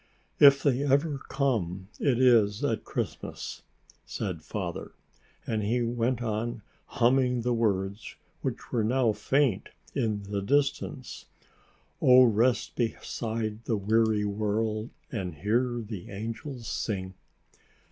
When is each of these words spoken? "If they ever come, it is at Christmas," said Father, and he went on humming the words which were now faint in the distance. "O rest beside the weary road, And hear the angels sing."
"If 0.39 0.63
they 0.63 0.81
ever 0.83 1.19
come, 1.29 1.89
it 1.99 2.19
is 2.19 2.63
at 2.63 2.83
Christmas," 2.83 3.61
said 4.03 4.41
Father, 4.41 4.93
and 5.45 5.61
he 5.61 5.83
went 5.83 6.23
on 6.23 6.63
humming 6.87 7.41
the 7.43 7.53
words 7.53 8.15
which 8.41 8.71
were 8.71 8.83
now 8.83 9.13
faint 9.13 9.69
in 9.93 10.23
the 10.23 10.41
distance. 10.41 11.25
"O 12.01 12.23
rest 12.23 12.75
beside 12.75 13.63
the 13.65 13.77
weary 13.77 14.25
road, 14.25 14.89
And 15.11 15.35
hear 15.35 15.83
the 15.87 16.09
angels 16.09 16.67
sing." 16.67 17.13